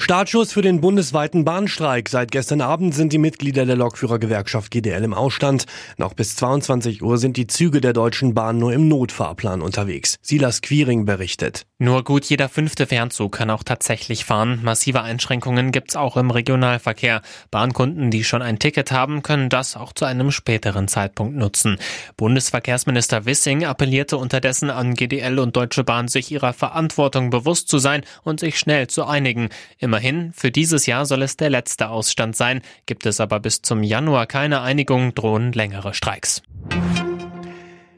Startschuss 0.00 0.52
für 0.52 0.62
den 0.62 0.80
bundesweiten 0.80 1.44
Bahnstreik. 1.44 2.08
Seit 2.08 2.30
gestern 2.30 2.60
Abend 2.60 2.94
sind 2.94 3.12
die 3.12 3.18
Mitglieder 3.18 3.66
der 3.66 3.74
Lokführergewerkschaft 3.74 4.70
GDL 4.70 5.02
im 5.02 5.12
Ausstand. 5.12 5.66
Noch 5.96 6.14
bis 6.14 6.36
22 6.36 7.02
Uhr 7.02 7.18
sind 7.18 7.36
die 7.36 7.48
Züge 7.48 7.80
der 7.80 7.94
Deutschen 7.94 8.32
Bahn 8.32 8.58
nur 8.58 8.72
im 8.72 8.86
Notfahrplan 8.86 9.60
unterwegs. 9.60 10.16
Silas 10.22 10.62
Quiring 10.62 11.04
berichtet. 11.04 11.66
Nur 11.80 12.04
gut 12.04 12.24
jeder 12.24 12.48
fünfte 12.48 12.86
Fernzug 12.86 13.32
kann 13.32 13.50
auch 13.50 13.64
tatsächlich 13.64 14.24
fahren. 14.24 14.60
Massive 14.62 15.02
Einschränkungen 15.02 15.72
gibt's 15.72 15.96
auch 15.96 16.16
im 16.16 16.30
Regionalverkehr. 16.30 17.20
Bahnkunden, 17.50 18.10
die 18.10 18.22
schon 18.22 18.42
ein 18.42 18.60
Ticket 18.60 18.92
haben, 18.92 19.22
können 19.22 19.48
das 19.48 19.76
auch 19.76 19.92
zu 19.92 20.04
einem 20.04 20.30
späteren 20.30 20.86
Zeitpunkt 20.86 21.36
nutzen. 21.36 21.76
Bundesverkehrsminister 22.16 23.26
Wissing 23.26 23.64
appellierte 23.64 24.16
unterdessen 24.16 24.70
an 24.70 24.94
GDL 24.94 25.40
und 25.40 25.56
Deutsche 25.56 25.82
Bahn, 25.82 26.08
sich 26.08 26.30
ihrer 26.30 26.52
Verantwortung 26.52 27.30
bewusst 27.30 27.68
zu 27.68 27.78
sein 27.78 28.02
und 28.22 28.40
sich 28.40 28.58
schnell 28.58 28.86
zu 28.86 29.04
einigen. 29.04 29.48
Immerhin, 29.88 30.34
für 30.34 30.50
dieses 30.50 30.84
Jahr 30.84 31.06
soll 31.06 31.22
es 31.22 31.38
der 31.38 31.48
letzte 31.48 31.88
Ausstand 31.88 32.36
sein. 32.36 32.60
Gibt 32.84 33.06
es 33.06 33.20
aber 33.20 33.40
bis 33.40 33.62
zum 33.62 33.82
Januar 33.82 34.26
keine 34.26 34.60
Einigung, 34.60 35.14
drohen 35.14 35.52
längere 35.52 35.94
Streiks. 35.94 36.42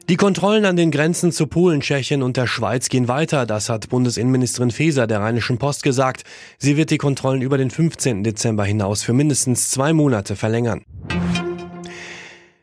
Die 0.07 0.15
Kontrollen 0.15 0.63
an 0.63 0.77
den 0.77 0.89
Grenzen 0.89 1.33
zu 1.33 1.47
Polen, 1.47 1.81
Tschechien 1.81 2.23
und 2.23 2.37
der 2.37 2.47
Schweiz 2.47 2.87
gehen 2.87 3.09
weiter. 3.09 3.45
Das 3.45 3.67
hat 3.67 3.89
Bundesinnenministerin 3.89 4.71
Faeser 4.71 5.05
der 5.05 5.19
Rheinischen 5.19 5.57
Post 5.57 5.83
gesagt. 5.83 6.23
Sie 6.57 6.77
wird 6.77 6.91
die 6.91 6.97
Kontrollen 6.97 7.41
über 7.41 7.57
den 7.57 7.69
15. 7.69 8.23
Dezember 8.23 8.63
hinaus 8.63 9.03
für 9.03 9.11
mindestens 9.11 9.69
zwei 9.69 9.91
Monate 9.91 10.37
verlängern. 10.37 10.85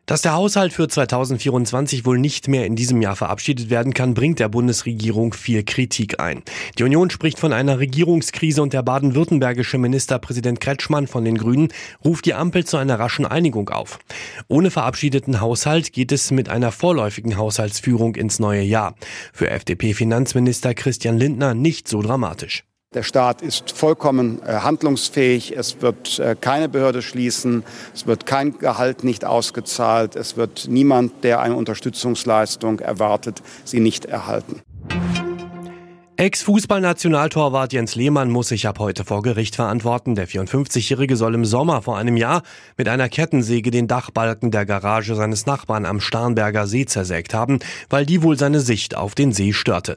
Dass 0.08 0.22
der 0.22 0.32
Haushalt 0.32 0.72
für 0.72 0.88
2024 0.88 2.06
wohl 2.06 2.18
nicht 2.18 2.48
mehr 2.48 2.64
in 2.64 2.76
diesem 2.76 3.02
Jahr 3.02 3.14
verabschiedet 3.14 3.68
werden 3.68 3.92
kann, 3.92 4.14
bringt 4.14 4.38
der 4.38 4.48
Bundesregierung 4.48 5.34
viel 5.34 5.64
Kritik 5.64 6.18
ein. 6.18 6.42
Die 6.78 6.84
Union 6.84 7.10
spricht 7.10 7.38
von 7.38 7.52
einer 7.52 7.78
Regierungskrise 7.78 8.62
und 8.62 8.72
der 8.72 8.82
baden-württembergische 8.82 9.76
Ministerpräsident 9.76 10.60
Kretschmann 10.60 11.08
von 11.08 11.26
den 11.26 11.36
Grünen 11.36 11.68
ruft 12.02 12.24
die 12.24 12.32
Ampel 12.32 12.64
zu 12.64 12.78
einer 12.78 12.98
raschen 12.98 13.26
Einigung 13.26 13.68
auf. 13.68 13.98
Ohne 14.48 14.70
verabschiedeten 14.70 15.42
Haushalt 15.42 15.92
geht 15.92 16.10
es 16.10 16.30
mit 16.30 16.48
einer 16.48 16.72
vorläufigen 16.72 17.36
Haushaltsführung 17.36 18.14
ins 18.14 18.38
neue 18.38 18.62
Jahr. 18.62 18.94
Für 19.34 19.50
FDP-Finanzminister 19.50 20.72
Christian 20.72 21.18
Lindner 21.18 21.52
nicht 21.52 21.86
so 21.86 22.00
dramatisch. 22.00 22.64
Der 22.94 23.02
Staat 23.02 23.42
ist 23.42 23.70
vollkommen 23.72 24.40
äh, 24.46 24.60
handlungsfähig. 24.60 25.54
Es 25.54 25.82
wird 25.82 26.18
äh, 26.20 26.34
keine 26.40 26.70
Behörde 26.70 27.02
schließen. 27.02 27.62
Es 27.94 28.06
wird 28.06 28.24
kein 28.24 28.56
Gehalt 28.56 29.04
nicht 29.04 29.26
ausgezahlt. 29.26 30.16
Es 30.16 30.38
wird 30.38 30.68
niemand, 30.70 31.22
der 31.22 31.42
eine 31.42 31.54
Unterstützungsleistung 31.54 32.78
erwartet, 32.78 33.42
sie 33.64 33.80
nicht 33.80 34.06
erhalten. 34.06 34.62
Ex-Fußballnationaltorwart 36.16 37.74
Jens 37.74 37.94
Lehmann 37.94 38.30
muss 38.30 38.48
sich 38.48 38.66
ab 38.66 38.78
heute 38.78 39.04
vor 39.04 39.20
Gericht 39.20 39.54
verantworten. 39.54 40.14
Der 40.14 40.26
54-Jährige 40.26 41.16
soll 41.16 41.34
im 41.34 41.44
Sommer 41.44 41.82
vor 41.82 41.98
einem 41.98 42.16
Jahr 42.16 42.42
mit 42.78 42.88
einer 42.88 43.10
Kettensäge 43.10 43.70
den 43.70 43.86
Dachbalken 43.86 44.50
der 44.50 44.64
Garage 44.64 45.14
seines 45.14 45.44
Nachbarn 45.44 45.84
am 45.84 46.00
Starnberger 46.00 46.66
See 46.66 46.86
zersägt 46.86 47.34
haben, 47.34 47.58
weil 47.90 48.06
die 48.06 48.22
wohl 48.22 48.38
seine 48.38 48.60
Sicht 48.60 48.96
auf 48.96 49.14
den 49.14 49.32
See 49.32 49.52
störte. 49.52 49.96